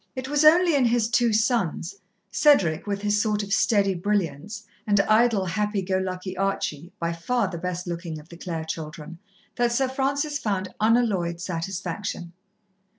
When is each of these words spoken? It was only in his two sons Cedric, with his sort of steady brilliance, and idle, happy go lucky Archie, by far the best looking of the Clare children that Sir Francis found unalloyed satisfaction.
It 0.15 0.27
was 0.27 0.43
only 0.43 0.73
in 0.73 0.85
his 0.85 1.07
two 1.11 1.31
sons 1.31 1.93
Cedric, 2.31 2.87
with 2.87 3.03
his 3.03 3.21
sort 3.21 3.43
of 3.43 3.53
steady 3.53 3.93
brilliance, 3.93 4.63
and 4.87 4.99
idle, 5.01 5.45
happy 5.45 5.83
go 5.83 5.97
lucky 5.99 6.35
Archie, 6.35 6.91
by 6.99 7.13
far 7.13 7.47
the 7.49 7.59
best 7.59 7.85
looking 7.85 8.19
of 8.19 8.27
the 8.29 8.37
Clare 8.37 8.65
children 8.65 9.19
that 9.57 9.71
Sir 9.71 9.87
Francis 9.87 10.39
found 10.39 10.73
unalloyed 10.79 11.39
satisfaction. 11.39 12.33